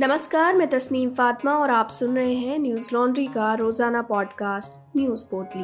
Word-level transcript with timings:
नमस्कार, 0.00 0.56
मैं 0.56 0.70
तस्नीम 0.70 1.10
फातिमा 1.10 1.54
और 1.54 1.70
आप 1.70 1.88
सुन 1.88 2.16
रहे 2.16 2.34
हैं 2.34 2.58
न्यूज़ 2.58 2.88
लॉन्ड्री 2.92 3.26
का 3.26 3.54
रोज़ाना 3.54 4.02
पॉडकास्ट, 4.02 4.96
न्यूज़ 4.96 5.24
पोर्टली। 5.24 5.62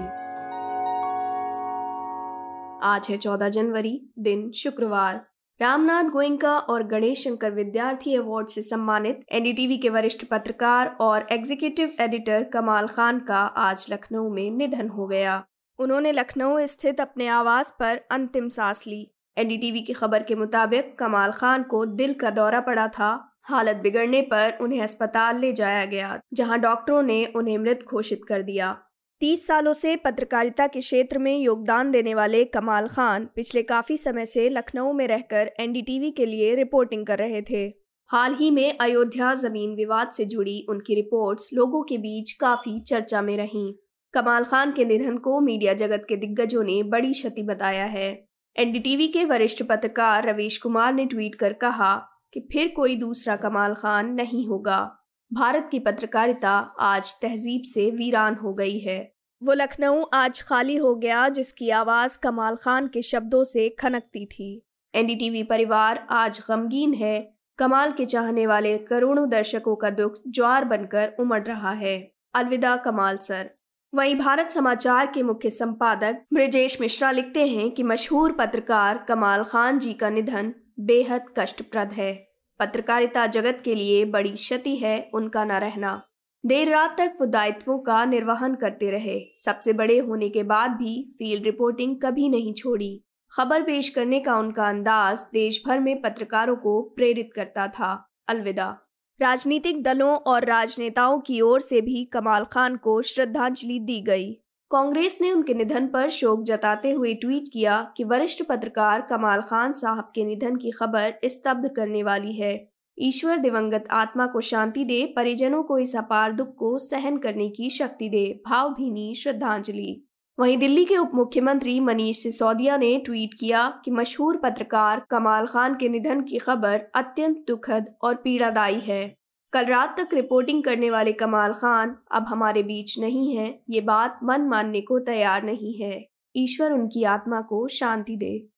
आज 2.83 3.07
है 3.11 3.17
14 3.17 3.49
जनवरी, 3.49 4.11
दिन 4.19 4.51
शुक्रवार। 4.51 5.27
रामनाथ 5.61 6.05
गोयंका 6.05 6.59
और 6.59 6.83
गणेश 6.83 7.25
शंकर 7.25 7.51
विद्यार्थी 7.51 8.15
अवार्ड 8.17 8.49
से 8.49 8.63
सम्मानित 8.63 9.21
एनडीटीवी 9.33 9.79
के 9.79 9.89
वरिष्ठ 9.89 10.25
पत्रकार 10.25 10.97
और 11.01 11.27
एग्जीक्यूटिव 11.33 11.95
एडिटर 12.01 12.45
कमाल 12.45 12.87
खान 12.87 13.19
का 13.19 13.41
आज 13.41 13.87
लखनऊ 13.91 14.31
में 14.31 14.51
निधन 14.51 14.89
हो 14.89 15.07
गया। 15.07 15.45
उन्होंने 15.79 16.13
लखनऊ 16.13 16.67
स्थित 16.67 17.01
अपने 17.01 17.29
आवास 17.29 17.77
पर 17.81 18.01
अंतिम 18.11 18.49
सांस 18.49 18.85
ली। 18.87 19.11
एनडीटीवी 19.39 19.81
की 19.81 19.93
खबर 19.93 20.23
के 20.23 20.35
मुताबिक 20.35 20.99
कमाल 20.99 21.33
खान 21.33 21.63
को 21.63 21.87
दिल 21.87 22.15
का 22.15 22.31
दौरा 22.31 22.61
पड़ा 22.61 22.89
था 22.89 23.29
हालत 23.47 23.77
बिगड़ने 23.77 24.21
पर 24.23 24.59
उन्हें 24.61 24.81
अस्पताल 24.83 25.39
ले 25.39 25.53
जाया 25.53 25.85
गया, 25.85 26.19
जहाँ 26.35 26.59
डॉक्टरों 26.61 27.03
ने 27.03 27.25
उन्हें 27.27 27.59
मृत 27.59 27.85
घोषित 27.85 28.25
कर 28.25 28.43
दिया। 28.43 28.77
तीस 29.21 29.47
सालों 29.47 29.73
से 29.73 29.95
पत्रकारिता 29.97 30.67
के 30.67 30.81
क्षेत्र 30.81 31.19
में 31.19 31.37
योगदान 31.39 31.91
देने 31.91 32.15
वाले 32.15 32.45
कमाल 32.45 32.89
खान 32.89 33.29
पिछले 33.37 33.63
काफ़ी 33.63 33.97
समय 33.97 34.27
से 34.27 34.49
लखनऊ 34.49 34.93
में 34.93 35.07
रहकर 35.09 35.51
एनडीटीवी 35.61 36.11
के 36.11 36.27
लिए 36.27 36.55
रिपोर्टिंग 36.55 37.07
कर 37.07 37.19
रहे 37.19 37.43
थे। 37.43 37.65
हाल 38.11 38.35
ही 38.35 38.51
में 38.51 38.79
अयोध्या 38.79 39.33
ज़मीन 39.35 39.75
विवाद 39.75 40.11
से 40.11 40.25
जुड़ी 40.25 40.65
उनकी 40.69 40.95
रिपोर्ट्स 40.95 41.51
लोगों 41.55 41.83
के 41.83 41.99
बीच 41.99 42.33
काफ़ी 42.33 42.79
चर्चा 42.81 43.23
में 43.23 43.37
रहीं। 43.37 43.73
कमाल 44.15 44.45
खान 44.45 44.73
के 44.73 44.85
निधन 44.85 45.17
को 45.19 45.41
मीडिया 45.41 45.75
जगत 45.75 46.05
के 46.09 46.17
दिग्गजों 46.17 46.65
ने 46.65 46.83
बड़ी 46.83 47.13
क्षति 47.13 47.43
बताया 47.43 47.85
है। 47.85 48.09
एनडीटीवी 48.57 49.09
के 49.09 49.25
वरिष्ठ 49.25 49.63
पत्रकार 49.63 50.29
रवीश 50.29 50.59
कुमार 50.59 50.93
ने 50.95 51.07
ट्वीट 51.07 51.35
कर 51.35 51.53
कहा 51.53 51.95
कि 52.33 52.41
फिर 52.41 52.73
कोई 52.77 52.97
दूसरा 52.97 53.37
कमाल 53.37 53.75
खान 53.75 54.15
नहीं 54.15 54.47
होगा। 54.47 54.99
भारत 55.33 55.69
की 55.71 55.79
पत्रकारिता 55.79 56.53
आज 56.81 57.15
तहजीब 57.23 57.63
से 57.63 57.91
वीरान 57.91 58.35
हो 58.35 58.55
गई 58.55 58.79
है। 58.79 59.15
वो 59.43 59.53
लखनऊ 59.53 60.03
आज 60.15 60.43
खाली 60.43 60.77
हो 60.77 60.95
गया, 60.95 61.29
जिसकी 61.29 61.71
आवाज़ 61.71 62.19
कमाल 62.19 62.57
खान 62.57 62.87
के 62.87 63.03
शब्दों 63.03 63.45
से 63.45 63.69
खनकती 63.69 64.27
थी। 64.27 64.67
एनडीटीवी 64.95 65.43
परिवार 65.43 66.07
आज 66.11 66.43
गमगीन 66.49 66.95
है। 66.95 67.35
कमाल 67.59 67.93
के 67.93 68.05
चाहने 68.05 68.47
वाले 68.47 68.79
करोड़ों 68.79 69.29
दर्शकों 69.29 69.77
का 69.77 69.91
दुख 69.91 70.15
ज्वार 70.29 70.65
बनकर 70.65 71.13
उमड़ 71.21 71.43
रहा 71.43 71.71
है। 71.71 72.13
अलविदा 72.35 72.77
कमाल 72.77 73.17
सर। 73.17 73.51
वहीं 73.95 74.17
भारत 74.17 74.51
समाचार 74.51 75.07
के 75.07 75.23
मुख्य 75.23 75.51
संपादक 75.51 76.23
ब्रजेश 76.33 76.81
मिश्रा 76.81 77.11
लिखते 77.11 77.47
हैं 77.47 77.71
कि 77.71 77.83
मशहूर 77.83 78.33
पत्रकार 78.33 78.99
कमाल 78.99 79.45
खान 79.45 79.79
जी 79.79 79.93
का 79.93 80.11
निधन 80.11 80.55
बेहद 80.81 81.25
कष्टप्रद 81.39 81.93
है। 81.93 82.29
पत्रकारिता 82.61 83.27
जगत 83.27 83.63
के 83.65 83.75
लिए 83.75 84.05
बड़ी 84.05 84.31
क्षति 84.31 84.77
है 84.77 85.11
उनका 85.15 85.45
न 85.45 85.53
रहना। 85.53 86.07
देर 86.47 86.69
रात 86.69 86.95
तक 86.99 87.13
वो 87.21 87.27
दायित्वों 87.27 87.79
का 87.79 88.05
निर्वहन 88.05 88.55
करते 88.55 88.91
रहे। 88.91 89.21
सबसे 89.37 89.73
बड़े 89.73 89.99
होने 89.99 90.29
के 90.29 90.43
बाद 90.43 90.71
भी 90.71 91.15
फ़ील्ड 91.19 91.45
रिपोर्टिंग 91.45 91.97
कभी 92.03 92.29
नहीं 92.29 92.55
छोड़ी। 92.55 93.05
खबर 93.33 93.63
पेश 93.63 93.89
करने 93.89 94.21
का 94.21 94.39
उनका 94.39 94.69
अंदाज 94.69 95.21
देश 95.33 95.63
भर 95.67 95.81
में 95.81 96.03
पत्रकारों 96.03 96.57
को 96.57 96.83
प्रेरित 96.83 97.31
करता 97.37 97.69
था। 97.69 98.09
अलविदा। 98.29 98.79
राजनीतिक 99.21 99.83
दलों 99.83 100.17
और 100.17 100.45
राजनेताओं 100.45 101.21
की 101.21 101.41
ओर 101.41 101.61
से 101.61 101.81
भी 101.81 102.05
कमाल 102.05 102.45
खान 102.45 102.77
को 102.77 103.03
श्रद्धांजलि 103.03 103.79
दी 103.79 104.01
गई। 104.01 104.42
कांग्रेस 104.73 105.19
ने 105.21 105.31
उनके 105.33 105.55
निधन 105.55 105.87
पर 105.87 106.09
शोक 106.09 106.43
जताते 106.43 106.91
हुए 106.91 107.13
ट्वीट 107.15 107.49
किया 107.53 107.93
कि 107.97 108.05
वरिष्ठ 108.05 108.43
पत्रकार 108.43 109.01
कमाल 109.01 109.41
खान 109.41 109.73
साहब 109.73 110.11
के 110.15 110.25
निधन 110.25 110.57
की 110.57 110.71
खबर 110.71 111.15
स्तब्ध 111.25 111.69
करने 111.69 112.03
वाली 112.03 112.33
है। 112.33 112.69
ईश्वर 112.99 113.37
दिवंगत 113.37 113.85
आत्मा 113.91 114.27
को 114.27 114.41
शांति 114.41 114.85
दे, 114.85 115.05
परिजनों 115.17 115.63
को 115.63 115.79
इस 115.79 115.97
अपार 115.97 116.33
दुख 116.33 116.55
को 116.55 116.79
सहन 116.79 117.17
करने 117.17 117.49
की 117.49 117.71
शक्ति 117.71 118.09
दे, 118.09 118.43
भावभीनी 118.49 119.15
श्रद्धांजलि। 119.15 120.05
वहीं 120.39 120.59
दिल्ली 120.59 120.85
के 120.85 120.97
उप 120.97 121.11
मुख्यमंत्री 121.15 121.81
मनीष 121.81 122.23
सिसोदिया 122.23 122.77
ने 122.77 122.97
ट्वीट 122.99 123.35
किया 123.35 123.69
कि 123.85 123.91
मशहूर 123.91 124.37
पत्रकार 124.37 125.07
कमाल 125.11 125.47
खान 125.47 125.75
के 125.75 125.89
निधन 125.89 126.21
की 126.21 126.39
खबर 126.39 126.81
अत्यंत 126.95 127.45
दुखद 127.49 127.95
और 128.03 128.15
पीड़ादायी 128.15 128.81
है। 128.81 129.22
कल 129.53 129.65
रात 129.65 129.95
तक 130.01 130.15
रिपोर्टिंग 130.15 130.63
करने 130.63 130.91
वाले 130.91 131.13
कमाल 131.13 131.53
खान 131.53 131.97
अब 132.11 132.27
हमारे 132.29 132.63
बीच 132.63 132.99
नहीं 132.99 133.37
है। 133.37 133.63
ये 133.71 133.81
बात 133.81 134.19
मन 134.25 134.41
मानने 134.41 134.81
को 134.81 134.99
तैयार 134.99 135.43
नहीं 135.43 135.75
है। 135.75 136.09
ईश्वर 136.37 136.73
उनकी 136.73 137.05
आत्मा 137.05 137.41
को 137.41 137.69
शांति 137.69 138.17
दे। 138.17 138.49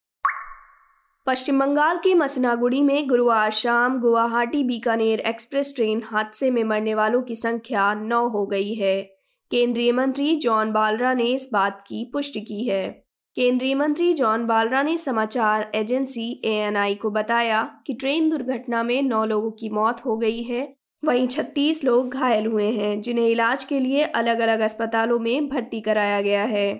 पश्चिम 1.26 1.60
बंगाल 1.60 1.96
के 1.96 2.14
मसनागुड़ी 2.14 2.82
में 2.82 3.08
गुरुवार 3.08 3.50
शाम 3.50 4.00
गुवाहाटी 4.00 4.64
बीकानेर 4.64 5.20
एक्सप्रेस 5.20 5.72
ट्रेन 5.76 6.02
हादसे 6.04 6.50
में 6.50 6.64
मरने 6.64 6.94
वालों 6.94 7.22
की 7.22 7.34
संख्या 7.34 7.94
नौ 7.94 8.28
हो 8.28 8.46
गई 8.46 8.74
है। 8.74 9.02
केंद्रीय 9.50 9.92
मंत्री 9.92 10.36
जॉन 10.36 10.72
बालरा 10.72 11.14
ने 11.14 11.24
इस 11.24 11.48
बात 11.52 11.84
की 11.86 12.10
पुष्टि 12.12 12.40
की 12.40 12.64
है। 12.64 13.04
केंद्रीय 13.36 13.74
मंत्री 13.74 14.12
जॉन 14.12 14.46
बालरा 14.46 14.82
ने 14.82 14.96
समाचार 14.98 15.70
एजेंसी 15.74 16.42
एएनआई 16.44 16.94
को 16.94 17.10
बताया 17.10 17.62
कि 17.86 17.94
ट्रेन 17.94 18.30
दुर्घटना 18.30 18.82
में 18.82 19.02
नौ 19.02 19.24
लोगों 19.24 19.50
की 19.50 19.68
मौत 19.68 20.04
हो 20.06 20.16
गई 20.16 20.42
है। 20.42 20.83
वहीं 21.04 21.26
36 21.28 21.84
लोग 21.84 22.14
घायल 22.14 22.46
हुए 22.46 22.70
हैं, 22.70 23.00
जिन्हें 23.00 23.28
इलाज 23.28 23.64
के 23.64 23.80
लिए 23.80 24.02
अलग 24.02 24.38
अलग 24.38 24.60
अस्पतालों 24.60 25.18
में 25.18 25.48
भर्ती 25.48 25.80
कराया 25.80 26.20
गया 26.20 26.44
है। 26.44 26.72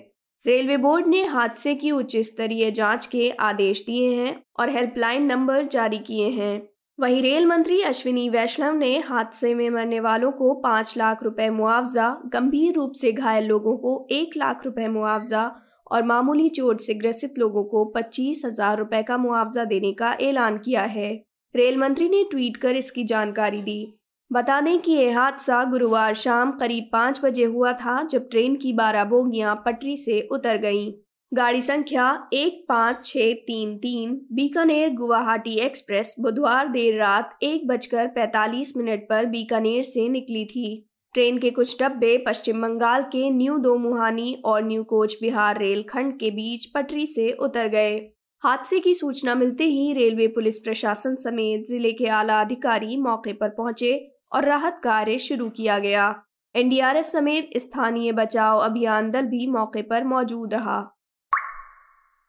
रेलवे 0.46 0.76
बोर्ड 0.76 1.06
ने 1.06 1.24
हादसे 1.24 1.74
की 1.74 1.90
उच्च 1.90 2.16
स्तरीय 2.16 2.70
जाँच 2.70 3.06
के 3.06 3.30
आदेश 3.30 3.84
दिए 3.86 4.14
हैं 4.14 4.42
और 4.60 4.70
हेल्पलाइन 4.70 5.26
नंबर 5.26 5.64
जारी 5.64 5.98
किए 5.98 6.28
हैं। 6.30 6.68
वहीं 6.98 7.22
रेल 7.22 7.46
मंत्री 7.46 7.80
अश्विनी 7.82 8.28
वैष्णव 8.28 8.74
ने 8.74 8.98
हादसे 8.98 9.54
में 9.54 9.70
मरने 9.70 10.00
वालों 10.00 10.30
को 10.32 10.52
पाँच 10.54 10.94
लाख 10.96 11.22
रुपए 11.22 11.48
मुआवजा, 11.50 12.08
गंभीर 12.26 12.74
रूप 12.74 12.92
से 12.92 13.12
घायल 13.12 13.44
लोगों 13.44 13.76
को 13.76 14.06
एक 14.10 14.36
लाख 14.36 14.64
रुपए 14.64 14.88
मुआवजा 14.88 15.50
और 15.90 16.02
मामूली 16.02 16.48
चोट 16.48 16.80
से 16.80 16.94
ग्रसित 16.94 17.38
लोगों 17.38 17.64
को 17.64 17.84
पच्चीस 17.84 18.42
हज़ार 18.44 18.78
रुपए 18.78 19.02
का 19.02 19.16
मुआवजा 19.18 19.64
देने 19.64 19.92
का 19.92 20.16
ऐलान 20.20 20.58
किया 20.58 20.82
है। 20.82 21.12
रेल 21.54 21.76
मंत्री 21.78 22.08
ने 22.08 22.22
ट्वीट 22.30 22.56
कर 22.56 22.76
इसकी 22.76 23.04
जानकारी 23.04 23.62
दी। 23.62 24.00
बता 24.34 24.60
दें 24.60 24.78
कि 24.82 24.92
यह 24.92 25.18
हादसा 25.18 25.62
गुरुवार 25.64 26.14
शाम 26.14 26.50
करीब 26.52 26.88
पाँच 26.92 27.20
बजे 27.24 27.44
हुआ 27.44 27.72
था 27.72 28.02
जब 28.02 28.28
ट्रेन 28.30 28.54
की 28.56 28.72
बारह 28.72 29.04
बोगियाँ 29.04 29.54
पटरी 29.66 29.96
से 29.96 30.20
उतर 30.32 30.56
गईं। 30.56 30.92
गाड़ी 31.32 31.60
संख्या 31.60 32.06
एक 32.32 32.64
पाँच 32.68 33.04
छः 33.04 33.32
तीन 33.46 33.76
तीन 33.78 34.14
बीकानेर 34.32 34.94
गुवाहाटी 34.94 35.54
एक्सप्रेस 35.58 36.14
बुधवार 36.20 36.68
देर 36.68 36.98
रात 36.98 37.36
एक 37.42 37.66
बजकर 37.68 38.06
पैतालीस 38.06 38.72
मिनट 38.76 39.06
पर 39.08 39.26
बीकानेर 39.26 39.82
से 39.82 40.08
निकली 40.08 40.44
थी 40.44 40.66
ट्रेन 41.14 41.38
के 41.38 41.50
कुछ 41.50 41.76
डब्बे 41.82 42.16
पश्चिम 42.18 42.62
बंगाल 42.62 43.02
के 43.02 43.28
न्यू 43.30 43.58
दो 43.58 43.76
मुहानी 43.78 44.32
और 44.44 44.64
न्यू 44.64 44.84
कोच 44.84 45.16
बिहार 45.20 45.58
रेलखंड 45.58 46.18
के 46.20 46.30
बीच 46.30 46.64
पटरी 46.74 47.06
से 47.06 47.30
उतर 47.40 47.68
गए 47.68 47.94
हादसे 48.42 48.80
की 48.80 48.94
सूचना 48.94 49.34
मिलते 49.34 49.64
ही 49.66 49.92
रेलवे 49.92 50.26
पुलिस 50.28 50.58
प्रशासन 50.58 51.14
समेत 51.18 51.64
ज़िले 51.68 51.92
के 51.92 52.08
आला 52.12 52.40
अधिकारी 52.40 52.96
मौके 52.96 53.32
पर 53.32 53.48
पहुँचे 53.48 53.92
और 54.34 54.44
राहत 54.44 54.80
कार्य 54.84 55.18
शुरू 55.20 55.48
किया 55.50 55.78
गया। 55.78 56.14
एनडीआरएफ 56.54 57.04
समेत 57.04 57.50
स्थानीय 57.58 58.12
बचाव 58.12 58.58
अभियान 58.60 59.10
दल 59.10 59.26
भी 59.26 59.46
मौके 59.46 59.82
पर 59.82 60.04
मौजूद 60.06 60.54
रहा। 60.54 60.80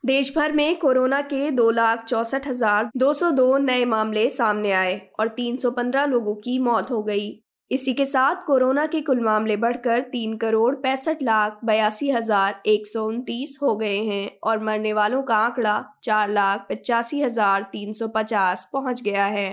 देश 0.03 0.31
भर 0.35 0.51
में 0.51 0.75
कोरोना 0.79 1.21
के 1.23 1.49
दो 1.51 1.69
लाख 1.71 2.03
चौसठ 2.03 2.47
हज़ार 2.47 2.89
दो 2.97 3.13
सौ 3.13 3.29
दो 3.31 3.57
नए 3.59 3.85
मामले 3.85 4.29
सामने 4.31 4.71
आए 4.73 4.99
और 5.19 5.27
तीन 5.27 5.57
सौ 5.57 5.71
पंद्रह 5.71 6.05
लोगों 6.05 6.35
की 6.35 6.57
मौत 6.59 6.91
हो 6.91 7.01
गई। 7.03 7.31
इसी 7.71 7.93
के 7.93 8.05
साथ 8.05 8.43
कोरोना 8.47 8.85
के 8.85 9.01
कुल 9.01 9.19
मामले 9.19 9.55
बढ़कर 9.57 10.01
तीन 10.01 10.35
करोड़ 10.37 10.75
पैंसठ 10.75 11.23
लाख 11.23 11.59
बयासी 11.66 12.09
हज़ार 12.11 12.61
एक 12.66 12.87
सौ 12.87 13.05
उनतीस 13.05 13.57
हो 13.61 13.75
गए 13.75 13.97
हैं 14.03 14.29
और 14.43 14.63
मरने 14.63 14.93
वालों 14.93 15.22
का 15.23 15.37
आंकड़ा 15.37 15.83
चार 16.03 16.29
लाख 16.29 16.67
पचासी 16.69 17.22
हज़ार 17.22 17.69
तीन 17.72 17.93
सौ 17.93 18.07
पचास 18.07 18.69
पहुँच 18.73 19.01
गया 19.01 19.25
है। 19.27 19.47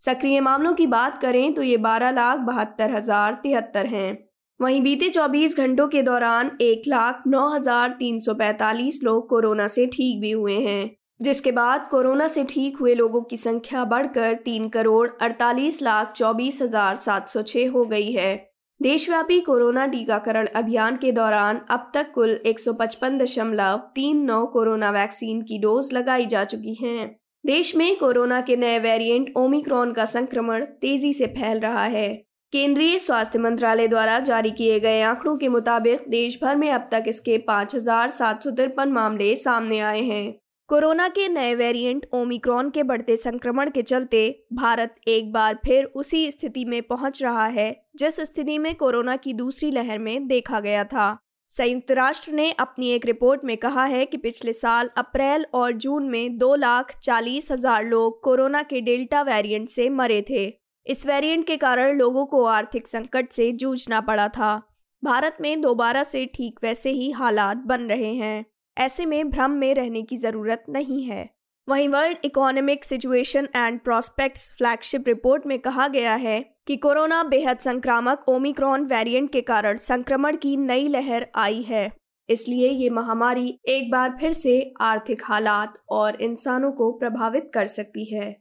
सक्रिय 0.00 0.40
मामलों 0.40 0.72
की 0.74 0.86
बात 0.88 1.20
करें 1.20 1.54
तो 1.54 1.62
ये 1.62 1.76
बारह 1.78 2.10
लाख 2.12 2.38
बहत्तर 2.46 2.90
हज़ार 2.90 3.38
तिहत्तर 3.42 3.86
हैं। 3.86 4.18
वहीं 4.60 4.82
बीते 4.82 5.08
24 5.10 5.56
घंटों 5.56 5.86
के 5.88 6.02
दौरान 6.02 6.50
एक 6.60 6.82
लाख 6.88 7.22
नौ 7.26 7.46
हज़ार 7.48 7.96
तीन 7.98 8.18
सौ 8.20 8.34
पैंतालीस 8.34 9.00
लोग 9.04 9.28
कोरोना 9.28 9.66
से 9.68 9.86
ठीक 9.86 10.20
भी 10.20 10.30
हुए 10.32 10.58
हैं, 10.60 10.90
जिसके 11.20 11.52
बाद 11.52 11.86
कोरोना 11.86 12.28
से 12.28 12.44
ठीक 12.44 12.76
हुए 12.76 12.94
लोगों 12.94 13.22
की 13.22 13.36
संख्या 13.36 13.84
बढ़कर 13.84 14.34
तीन 14.44 14.68
करोड़ 14.68 15.08
अड़तालीस 15.20 15.82
लाख 15.82 16.12
चौबीस 16.12 16.62
हज़ार 16.62 16.96
सात 16.98 17.28
सौ 17.28 17.42
छः 17.44 17.70
हो 17.70 17.84
गई 17.86 18.12
है। 18.12 18.34
देशव्यापी 18.80 19.40
कोरोना 19.40 19.86
टीकाकरण 19.86 20.46
अभियान 20.56 20.96
के 20.96 21.12
दौरान 21.12 21.60
अब 21.70 21.90
तक 21.94 22.10
कुल 22.12 22.30
एक 22.46 22.60
सौ 22.60 22.72
पचपन 22.74 23.18
दशमलव 23.18 23.76
तीन 23.94 24.24
नौ 24.24 24.44
कोरोना 24.52 24.90
वैक्सीन 24.92 25.42
की 25.42 25.58
डोज 25.58 25.92
लगाई 25.92 26.26
जा 26.26 26.44
चुकी 26.46 26.74
हैं। 26.74 27.14
देश 27.44 27.74
में 27.76 27.96
कोरोना 27.98 28.40
के 28.40 28.54
नए 28.56 28.78
वेरिएंट 28.78 29.32
ओमिक्रॉन 29.36 29.92
का 29.92 30.04
संक्रमण 30.04 30.64
तेज़ी 30.80 31.12
से 31.12 31.26
फैल 31.26 31.58
रहा 31.60 31.84
है। 31.84 32.08
केंद्रीय 32.52 32.98
स्वास्थ्य 32.98 33.38
मंत्रालय 33.38 33.88
द्वारा 33.88 34.18
जारी 34.18 34.50
किए 34.50 34.78
गए 34.80 35.00
आंकड़ों 35.02 35.36
के 35.36 35.48
मुताबिक 35.48 36.04
देश 36.08 36.38
भर 36.42 36.56
में 36.56 36.70
अब 36.70 36.88
तक 36.90 37.04
इसके 37.08 37.36
पाँच 37.38 37.74
हज़ार 37.74 38.10
सात 38.10 38.42
सौ 38.42 38.50
तिरपन 38.50 38.92
मामले 38.92 39.34
सामने 39.36 39.80
आए 39.80 40.00
हैं। 40.02 40.34
कोरोना 40.68 41.08
के 41.08 41.28
नए 41.28 41.54
वेरिएंट 41.54 42.06
ओमिक्रॉन 42.14 42.70
के 42.70 42.82
बढ़ते 42.82 43.16
संक्रमण 43.16 43.70
के 43.70 43.82
चलते 43.82 44.28
भारत 44.52 44.94
एक 45.08 45.32
बार 45.32 45.58
फिर 45.64 45.84
उसी 45.84 46.30
स्थिति 46.30 46.64
में 46.64 46.80
पहुँच 46.82 47.22
रहा 47.22 47.46
है, 47.46 47.76
जिस 47.96 48.20
स्थिति 48.20 48.58
में 48.58 48.74
कोरोना 48.74 49.16
की 49.16 49.32
दूसरी 49.34 49.70
लहर 49.70 49.98
में 49.98 50.26
देखा 50.26 50.60
गया 50.60 50.84
था। 50.84 51.16
संयुक्त 51.54 51.90
राष्ट्र 51.90 52.32
ने 52.32 52.50
अपनी 52.50 52.88
एक 52.90 53.04
रिपोर्ट 53.06 53.40
में 53.44 53.56
कहा 53.56 53.84
है 53.84 54.04
कि 54.06 54.16
पिछले 54.16 54.52
साल 54.52 54.88
अप्रैल 54.96 55.44
और 55.54 55.72
जून 55.72 56.08
में 56.10 56.36
दो 56.38 56.54
लाख 56.54 56.90
चालीस 57.02 57.50
हज़ार 57.52 57.84
लोग 57.84 58.22
कोरोना 58.22 58.62
के 58.62 58.80
डेल्टा 58.80 59.20
वेरिएंट 59.22 59.68
से 59.68 59.88
मरे 59.90 60.20
थे। 60.30 60.46
इस 60.86 61.06
वेरिएंट 61.06 61.46
के 61.46 61.56
कारण 61.56 61.96
लोगों 61.98 62.24
को 62.26 62.42
आर्थिक 62.44 62.86
संकट 62.86 63.30
से 63.32 63.50
जूझना 63.52 64.00
पड़ा 64.00 64.26
था। 64.28 64.56
भारत 65.02 65.36
में 65.40 65.60
दोबारा 65.60 66.02
से 66.02 66.24
ठीक 66.34 66.58
वैसे 66.62 66.90
ही 66.90 67.10
हालात 67.10 67.56
बन 67.56 67.82
रहे 67.82 68.12
हैं। 68.14 68.44
ऐसे 68.76 69.06
में 69.06 69.30
भ्रम 69.30 69.50
में 69.50 69.74
रहने 69.74 70.02
की 70.02 70.16
ज़रूरत 70.16 70.64
नहीं 70.68 71.02
है। 71.02 71.28
वहीं 71.68 71.88
world 71.88 72.24
economic 72.24 72.84
situation 72.84 73.48
and 73.56 73.80
prospects 73.80 74.52
flagship 74.58 75.08
report 75.08 75.46
में 75.46 75.58
कहा 75.58 75.88
गया 75.88 76.14
है 76.14 76.38
कि 76.66 76.76
कोरोना 76.76 77.22
बेहद 77.22 77.58
संक्रामक 77.58 78.24
ओमिक्रॉन 78.28 78.84
वेरिएंट 78.84 79.32
के 79.32 79.40
कारण 79.40 79.76
संक्रमण 79.76 80.36
की 80.36 80.56
नई 80.56 80.88
लहर 80.88 81.26
आई 81.34 81.62
है। 81.62 81.92
इसलिए 82.28 82.68
ये 82.68 82.90
महामारी 82.90 83.60
एक 83.66 83.90
बार 83.90 84.16
फिर 84.20 84.32
से 84.32 84.74
आर्थिक 84.80 85.22
हालात 85.24 85.74
और 85.88 86.22
इंसानों 86.22 86.72
को 86.72 86.92
प्रभावित 86.92 87.50
कर 87.54 87.66
सकती 87.66 88.04
है। 88.04 88.36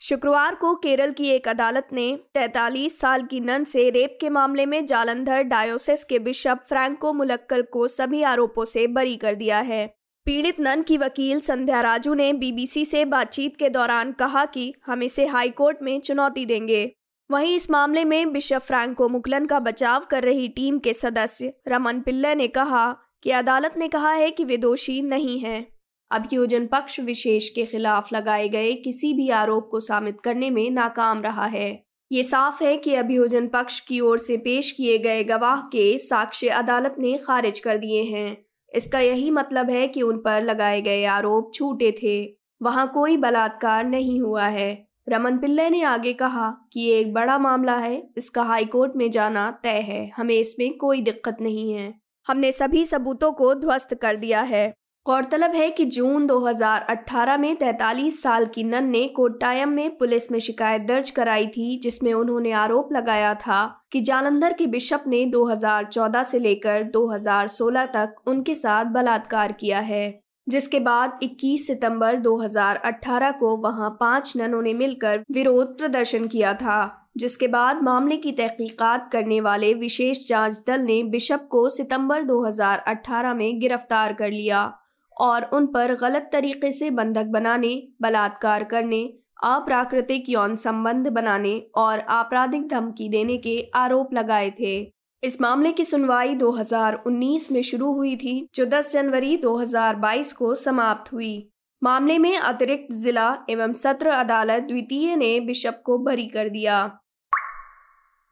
शुक्रवार 0.00 0.54
को 0.54 0.74
केरल 0.74 1.12
की 1.12 1.28
एक 1.28 1.48
अदालत 1.48 1.88
ने 1.92 2.18
43 2.34 3.00
साल 3.00 3.22
की 3.22 3.40
नन 3.40 3.64
से 3.64 3.90
रेप 3.90 4.18
के 4.20 4.30
मामले 4.30 4.66
में 4.66 4.86
जालंधर 4.86 5.42
डायोसिस 5.42 6.04
के 6.04 6.18
बिशप 6.18 6.60
फ्रैंको 6.68 7.12
मुलक्कल 7.12 7.62
को 7.62 7.88
सभी 7.88 8.22
आरोपों 8.22 8.64
से 8.64 8.86
बरी 8.86 9.16
कर 9.16 9.34
दिया 9.34 9.58
है। 9.58 9.99
पीड़ित 10.26 10.60
नन 10.60 10.82
की 10.82 10.96
वकील 10.98 11.40
संध्या 11.40 11.80
राजू 11.80 12.14
ने 12.14 12.32
बीबीसी 12.32 12.84
से 12.84 13.04
बातचीत 13.04 13.56
के 13.56 13.68
दौरान 13.68 14.12
कहा 14.12 14.44
कि 14.44 14.74
हम 14.86 15.02
इसे 15.02 15.26
हाईकोर्ट 15.26 15.78
में 15.82 16.00
चुनौती 16.00 16.44
देंगे। 16.46 16.92
वहीं 17.30 17.54
इस 17.56 17.70
मामले 17.70 18.04
में 18.04 18.32
बिशप 18.32 18.60
फ्रैंको 18.60 19.08
मुकलन 19.08 19.46
का 19.46 19.58
बचाव 19.60 20.04
कर 20.10 20.22
रही 20.22 20.48
टीम 20.48 20.78
के 20.78 20.92
सदस्य 20.92 21.52
रमन 21.68 22.00
पिल्ले 22.00 22.34
ने 22.34 22.48
कहा 22.48 22.96
कि 23.22 23.30
अदालत 23.30 23.74
ने 23.76 23.88
कहा 23.88 24.12
है 24.12 24.30
कि 24.30 24.44
वे 24.44 24.56
दोषी 24.56 25.00
नहीं 25.02 25.38
हैं। 25.38 25.66
अभियोजन 26.10 26.66
पक्ष 26.66 27.00
विशेष 27.00 27.48
के 27.48 27.64
खिलाफ 27.66 28.12
लगाए 28.12 28.48
गए 28.48 28.72
किसी 28.74 29.12
भी 29.14 29.28
आरोप 29.30 29.68
को 29.70 29.80
साबित 29.80 30.20
करने 30.20 30.50
में 30.50 30.70
नाकाम 30.70 31.22
रहा 31.22 31.46
है। 31.46 31.82
ये 32.12 32.22
साफ़ 32.22 32.64
है 32.64 32.76
कि 32.76 32.94
अभियोजन 32.94 33.48
पक्ष 33.48 33.80
की 33.80 34.00
ओर 34.00 34.18
से 34.18 34.36
पेश 34.36 34.70
किए 34.70 34.98
गए 34.98 35.24
गवाह 35.24 35.60
के 35.60 35.98
साक्ष्य 35.98 36.48
अदालत 36.48 36.94
ने 36.98 37.18
खारिज 37.18 37.58
कर 37.58 37.76
दिए 37.76 38.02
हैं। 38.02 38.49
इसका 38.74 39.00
यही 39.00 39.30
मतलब 39.30 39.70
है 39.70 39.88
कि 39.88 40.02
उन 40.02 40.18
पर 40.18 40.42
लगाए 40.42 40.80
गए 40.80 41.04
आरोप 41.04 41.52
छूटे 41.54 41.92
थे। 42.02 42.36
वहाँ 42.62 42.90
कोई 42.94 43.16
बलात्कार 43.16 43.84
नहीं 43.84 44.20
हुआ 44.20 44.44
है। 44.44 44.86
रमन 45.08 45.38
पिल्ले 45.38 45.70
ने 45.70 45.82
आगे 45.82 46.12
कहा 46.12 46.56
कि 46.72 46.80
ये 46.80 47.00
एक 47.00 47.12
बड़ा 47.14 47.38
मामला 47.38 47.76
है। 47.76 48.10
इसका 48.16 48.42
हाईकोर्ट 48.42 48.92
में 48.96 49.10
जाना 49.10 49.60
तय 49.62 49.80
है। 49.80 50.10
हमें 50.16 50.34
इसमें 50.34 50.76
कोई 50.78 51.00
दिक्कत 51.00 51.36
नहीं 51.40 51.72
है। 51.72 51.94
हमने 52.28 52.52
सभी 52.52 52.84
सबूतों 52.84 53.32
को 53.32 53.54
ध्वस्त 53.54 53.94
कर 53.94 54.16
दिया 54.16 54.40
है। 54.40 54.74
गौरतलब 55.06 55.54
है 55.54 55.70
कि 55.70 55.84
जून 55.84 56.26
2018 56.26 57.38
में 57.38 57.56
43 57.56 58.22
साल 58.22 58.44
की 58.46 58.64
नन 58.64 58.84
ने 58.84 59.06
कोट्टायम 59.08 59.68
में 59.68 59.96
पुलिस 59.96 60.30
में 60.32 60.38
शिकायत 60.38 60.82
दर्ज 60.82 61.10
कराई 61.10 61.46
थी, 61.46 61.78
जिसमें 61.78 62.12
उन्होंने 62.14 62.52
आरोप 62.52 62.92
लगाया 62.92 63.34
था 63.34 63.86
कि 63.92 64.00
जालंधर 64.00 64.52
के 64.52 64.66
बिशप 64.66 65.04
ने 65.06 65.24
2014 65.26 66.22
से 66.22 66.38
लेकर 66.38 66.82
2016 66.82 67.86
तक 67.86 68.14
उनके 68.26 68.54
साथ 68.54 68.84
बलात्कार 68.84 69.52
किया 69.52 69.78
है, 69.78 70.20
जिसके 70.48 70.80
बाद 70.80 71.18
21 71.22 71.66
सितंबर 71.66 72.16
2018 72.16 73.30
को 73.30 73.56
वहाँ 73.56 73.90
पाँच 74.00 74.32
ननों 74.36 74.62
ने 74.62 74.74
मिलकर 74.74 75.24
विरोध 75.32 75.78
प्रदर्शन 75.78 76.26
किया 76.26 76.52
था, 76.54 77.08
जिसके 77.16 77.48
बाद 77.48 77.82
मामले 77.82 78.16
की 78.16 78.32
तहकीकात 78.32 79.08
करने 79.12 79.40
वाले 79.40 79.72
विशेष 79.74 80.28
जाँच 80.28 80.60
दल 80.66 80.80
ने 80.80 81.02
बिशप 81.02 81.48
को 81.50 81.68
सितंबर 81.68 82.22
2018 82.22 83.34
में 83.34 83.60
गिरफ़्तार 83.60 84.12
कर 84.12 84.30
लिया। 84.30 84.76
और 85.20 85.44
उन 85.44 85.66
पर 85.66 85.94
गलत 85.94 86.30
तरीके 86.32 86.72
से 86.72 86.90
बंधक 86.90 87.24
बनाने, 87.24 87.88
बलात्कार 88.02 88.64
करने, 88.64 89.14
अप्राकृतिक 89.44 90.28
यौन 90.28 90.56
संबंध 90.56 91.08
बनाने 91.08 91.66
और 91.74 91.98
आपराधिक 91.98 92.68
धमकी 92.68 93.08
देने 93.08 93.36
के 93.36 93.70
आरोप 93.74 94.14
लगाए 94.14 94.50
थे। 94.60 94.92
इस 95.24 95.40
मामले 95.40 95.72
की 95.72 95.84
सुनवाई 95.84 96.34
2019 96.34 97.52
में 97.52 97.62
शुरू 97.62 97.92
हुई 97.92 98.16
थी, 98.16 98.48
जो 98.54 98.66
10 98.66 98.92
जनवरी 98.92 99.36
2022 99.36 100.32
को 100.32 100.54
समाप्त 100.54 101.12
हुई। 101.12 101.50
मामले 101.82 102.18
में 102.18 102.36
अतिरिक्त 102.38 102.92
जिला 102.92 103.38
एवं 103.50 103.72
सत्र 103.72 104.08
अदालत 104.08 104.62
द्वितीय 104.62 105.16
ने 105.16 105.40
बिशप 105.40 105.82
को 105.84 105.98
बरी 105.98 106.26
कर 106.26 106.48
दिया। 106.48 106.99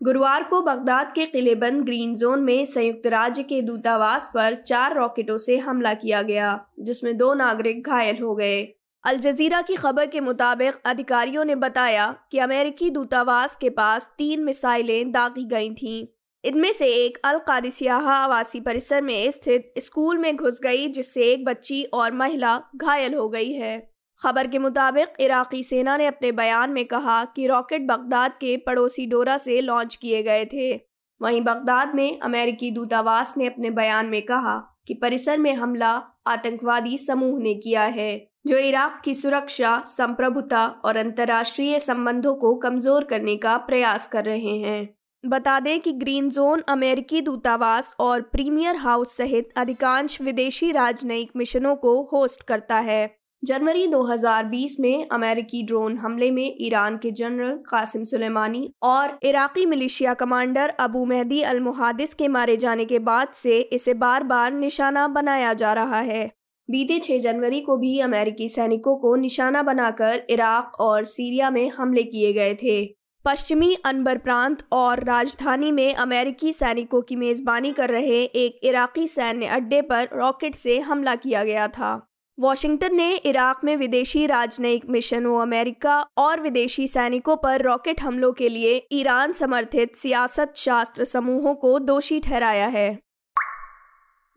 गुरुवार 0.02 0.42
को 0.42 0.62
बगदाद 0.62 1.12
के 1.14 1.26
किलेबंद 1.26 1.84
ग्रीन 1.84 2.14
जोन 2.14 2.40
में 2.40 2.64
संयुक्त 2.64 3.06
राज्य 3.06 3.42
के 3.42 3.62
दूतावास 3.62 4.30
पर 4.34 4.54
चार 4.54 4.94
रॉकेटों 4.96 5.36
से 5.36 5.58
हमला 5.58 5.94
किया 5.94 6.22
गया, 6.22 6.66
जिसमें 6.80 7.16
दो 7.16 7.34
नागरिक 7.34 7.86
घायल 7.86 8.22
हो 8.22 8.34
गए। 8.34 8.62
अल 9.04 9.16
जजीरा 9.16 9.62
की 9.62 9.74
खबर 9.74 10.06
के 10.06 10.20
मुताबिक 10.20 10.74
अधिकारियों 10.84 11.44
ने 11.44 11.54
बताया 11.54 12.16
कि 12.32 12.38
अमेरिकी 12.38 12.90
दूतावास 12.90 13.56
के 13.56 13.70
पास 13.70 14.14
तीन 14.18 14.44
मिसाइलें 14.44 15.12
दागी 15.12 15.44
गई 15.44 15.70
थीं। 15.70 16.06
इनमें 16.44 16.72
से 16.72 16.86
एक 16.86 17.18
अल 17.24 17.38
कादिसियाहा 17.38 18.14
आवासी 18.14 18.60
परिसर 18.60 19.02
में 19.02 19.30
स्थित 19.30 19.72
स्कूल 19.78 20.18
में 20.18 20.36
घुस 20.36 20.60
गई, 20.62 20.88
जिससे 20.88 21.22
एक 21.22 21.44
बच्ची 21.44 21.84
और 21.84 22.12
महिला 22.12 22.62
घायल 22.76 23.14
हो 23.14 23.28
गई 23.28 23.52
है। 23.52 23.97
खबर 24.22 24.46
के 24.46 24.58
मुताबिक, 24.58 25.08
इराकी 25.20 25.62
सेना 25.62 25.96
ने 25.96 26.06
अपने 26.06 26.32
बयान 26.32 26.70
में 26.70 26.84
कहा 26.84 27.24
कि 27.24 27.46
रॉकेट 27.46 27.86
बगदाद 27.86 28.32
के 28.32 28.56
पड़ोसी 28.56 29.06
डोरा 29.06 29.36
से 29.36 29.60
लॉन्च 29.60 29.94
किए 29.94 30.22
गए 30.22 30.44
थे। 30.44 30.74
वहीं 31.20 31.40
बगदाद 31.40 31.94
में 31.94 32.20
अमेरिकी 32.20 32.70
दूतावास 32.70 33.34
ने 33.36 33.46
अपने 33.46 33.70
बयान 33.70 34.06
में 34.06 34.22
कहा 34.22 34.56
कि 34.86 34.94
परिसर 34.94 35.38
में 35.38 35.52
हमला 35.54 35.90
आतंकवादी 36.26 36.98
समूह 36.98 37.38
ने 37.40 37.54
किया 37.54 37.82
है, 37.82 38.28
जो 38.46 38.56
इराक 38.56 39.00
की 39.04 39.14
सुरक्षा, 39.14 39.82
संप्रभुता 39.86 40.66
और 40.66 40.96
अंतर्राष्ट्रीय 40.96 41.78
संबंधों 41.78 42.34
को 42.34 42.54
कमज़ोर 42.54 43.04
करने 43.04 43.36
का 43.36 43.56
प्रयास 43.56 44.06
कर 44.06 44.24
रहे 44.24 44.56
हैं। 44.56 44.88
बता 45.24 45.60
दें 45.60 45.80
कि 45.80 45.92
ग्रीन 45.92 46.30
जोन 46.30 46.62
अमेरिकी 46.68 47.20
दूतावास 47.20 47.94
और 48.00 48.20
प्रीमियर 48.22 48.76
हाउस 48.76 49.16
सहित 49.16 49.48
अधिकांश 49.56 50.20
विदेशी 50.20 50.70
राजनयिक 50.72 51.30
मिशनों 51.36 51.76
को 51.76 52.02
होस्ट 52.12 52.42
करता 52.42 52.78
है। 52.78 53.17
जनवरी 53.42 53.86
2020 53.86 54.70
में 54.80 55.08
अमेरिकी 55.08 55.62
ड्रोन 55.62 55.96
हमले 55.98 56.30
में 56.30 56.54
ईरान 56.60 56.96
के 56.96 57.10
जनरल 57.10 57.50
कासिम 57.68 58.04
सुलेमानी 58.04 58.72
और 58.82 59.18
Iraqi 59.22 59.66
militia 59.66 60.14
commander 60.14 60.68
Abu 60.68 61.04
Mahdi 61.04 61.40
al 61.42 61.60
Muhandis 61.60 62.14
के 62.14 62.28
मारे 62.28 62.56
जाने 62.56 62.84
के 62.84 62.98
बाद 62.98 63.28
से 63.28 63.58
इसे 63.60 63.94
बार 63.94 64.22
बार 64.22 64.52
निशाना 64.52 65.08
बनाया 65.08 65.52
जा 65.52 65.72
रहा 65.72 66.00
है। 66.00 66.30
बीते 66.70 66.98
6 66.98 67.18
जनवरी 67.18 67.60
को 67.60 67.76
भी 67.76 67.98
अमेरिकी 68.00 68.48
सैनिकों 68.48 68.96
को 68.96 69.14
निशाना 69.16 69.62
बनाकर 69.62 70.22
इराक 70.30 70.72
और 70.80 71.04
सीरिया 71.04 71.50
में 71.50 71.70
हमले 71.70 72.02
किए 72.02 72.32
गए 72.32 72.54
थे। 72.54 72.84
पश्चिमी 73.24 73.74
अनबर 73.84 74.18
प्रांत 74.18 74.66
और 74.72 75.04
राजधानी 75.04 75.72
में 75.72 75.94
अमेरिकी 75.94 76.52
सैनिकों 76.52 77.02
की 77.02 77.16
मेजबानी 77.16 77.72
कर 77.72 77.90
रहे 77.90 78.22
एक 78.22 78.60
इराकी 78.62 79.08
सैन्य 79.08 79.46
अड्डे 79.46 79.82
पर 79.82 80.08
रॉकेट 80.12 80.54
से 80.54 80.78
हमला 80.80 81.14
किया 81.14 81.44
गया 81.44 81.68
था। 81.68 82.07
वॉशिंगटन 82.40 82.94
ने 82.94 83.16
इराक 83.16 83.60
में 83.64 83.76
विदेशी 83.76 84.26
राजनयिक 84.26 84.86
मिशनों, 84.86 85.42
अमेरिका 85.42 86.06
और 86.18 86.40
विदेशी 86.40 86.88
सैनिकों 86.88 87.36
पर 87.36 87.62
रॉकेट 87.62 88.02
हमलों 88.02 88.32
के 88.32 88.48
लिए 88.48 88.86
ईरान 88.92 89.32
समर्थित 89.32 89.96
सियासत 89.96 90.52
शास्त्र 90.56 91.04
समूहों 91.04 91.54
को 91.54 91.78
दोषी 91.78 92.20
ठहराया 92.20 92.66
है। 92.66 92.98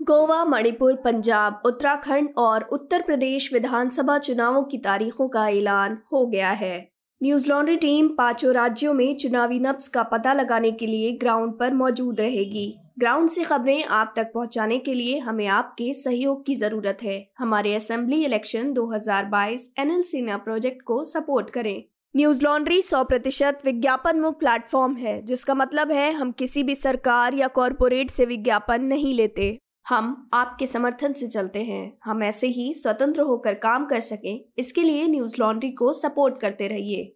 गोवा, 0.02 0.46
मणिपुर, 0.46 0.96
पंजाब, 0.96 1.62
उत्तराखंड 1.66 2.30
और 2.38 2.64
उत्तर 2.64 3.02
प्रदेश 3.02 3.54
विधानसभा 3.54 4.18
चुनावों 4.18 4.64
की 4.64 4.78
तारीखों 4.78 5.28
का 5.28 5.50
ऐलान 5.50 5.98
हो 6.14 6.26
गया 6.26 6.50
है। 6.50 6.92
न्यूज़ 7.24 7.50
लॉन्ड्री 7.50 7.78
टीम 7.78 8.08
पाँचों 8.08 8.54
राज्यों 8.54 8.94
में 8.94 9.18
चुनावी 9.18 9.60
नब्स 9.60 9.88
का 9.88 10.04
पता 10.04 10.34
लगाने 10.34 10.72
के 10.72 10.88
लिए 10.88 11.12
ग्राउंड 11.12 11.54
पर 11.54 11.74
मौजूद 11.74 12.22
रहेगी। 12.22 12.78
ग्राउंड 13.00 13.30
से 13.30 13.44
खबरें 13.44 13.84
आप 13.84 14.14
तक 14.16 14.32
पहुँचाने 14.34 14.80
के 14.80 14.94
लिए 14.94 15.20
हमें 15.20 15.48
आपके 15.48 15.94
सहयोग 15.94 16.46
की 16.46 16.56
ज़रूरत 16.56 16.98
है। 17.04 17.32
हमारे 17.40 17.76
assembly 17.76 18.26
election 18.26 18.74
2022 18.74 19.74
NL 19.80 20.02
Sena 20.02 20.38
project 20.38 20.82
को 20.82 21.04
सपोर्ट 21.04 21.50
करें। 21.50 21.84
न्यूज़ 22.16 22.44
लॉन्ड्री 22.44 22.82
सौ 22.82 23.04
प्रतिशत 23.04 23.60
विज्ञापन 23.66 24.20
मुक्त 24.20 24.40
प्लेटफॉर्म 24.40 24.96
है, 24.96 25.22
जिसका 25.26 25.54
मतलब 25.54 25.92
है 25.92 26.12
हम 26.12 26.32
किसी 26.32 26.64
भी 26.64 26.76
सरकार 26.76 27.34
या 27.34 27.48
कॉरपोरेट 27.48 28.10
से 28.10 28.26
विज्ञापन 28.26 28.84
नहीं 28.84 29.14
लेते। 29.14 29.58
हम 29.88 30.30
आपके 30.34 30.66
समर्थन 30.66 31.14
से 31.14 31.28
चलते 31.28 31.64
हैं। 31.64 31.98
हम 32.06 32.24
ऐसे 32.24 32.48
ही 32.48 32.74
स्वतंत्र 32.74 33.22
होकर 33.22 33.54
काम 33.54 33.86
कर 33.86 34.00
सकें। 34.00 34.46
इसके 34.58 34.84
लिए 34.84 35.08
न्यूज़ 35.08 35.36
लॉन्ड्री 35.40 35.72
को 35.72 35.94
सपोर्ट 35.94 36.40
करते 36.42 36.68
रहिए। 36.68 37.16